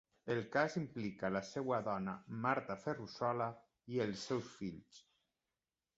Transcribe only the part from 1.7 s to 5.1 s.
dona, Marta Ferrussola i els seus fills.